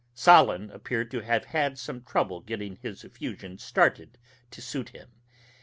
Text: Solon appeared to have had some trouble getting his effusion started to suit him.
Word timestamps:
Solon 0.15 0.71
appeared 0.71 1.11
to 1.11 1.19
have 1.19 1.45
had 1.45 1.77
some 1.77 2.01
trouble 2.01 2.41
getting 2.41 2.77
his 2.77 3.03
effusion 3.03 3.59
started 3.59 4.17
to 4.49 4.59
suit 4.59 4.89
him. 4.97 5.11